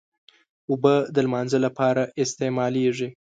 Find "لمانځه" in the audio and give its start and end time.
1.25-1.59